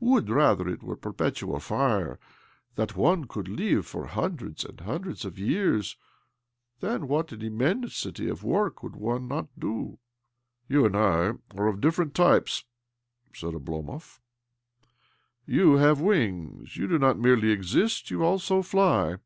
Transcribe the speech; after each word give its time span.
Would, 0.00 0.28
rather, 0.28 0.68
it 0.68 0.82
were 0.82 0.96
a 0.96 0.98
pei 1.14 1.30
petual 1.30 1.62
fire!— 1.62 2.18
that 2.76 2.94
one 2.94 3.24
could 3.24 3.48
live 3.48 3.86
for 3.86 4.04
hun 4.04 4.36
dreds 4.36 4.62
and 4.62 4.78
hundreds 4.80 5.24
of 5.24 5.38
years! 5.38 5.96
Then 6.80 7.08
wha 7.08 7.22
an 7.30 7.40
immensity 7.40 8.28
of 8.28 8.44
work 8.44 8.82
would 8.82 8.94
one 8.94 9.28
not 9.28 9.48
do 9.58 9.96
I 9.96 9.96
""You 10.74 10.84
and 10.84 10.94
I 10.94 11.32
are 11.56 11.68
of 11.68 11.80
different 11.80 12.14
types," 12.14 12.66
sai( 13.32 13.48
Oblomov." 13.48 14.20
You 15.56 15.76
have 15.76 16.02
wings; 16.02 16.76
you 16.76 16.86
do 16.86 16.98
no 16.98 17.14
merely 17.14 17.50
exist— 17.50 18.10
you 18.10 18.22
also 18.22 18.60
fly. 18.60 19.16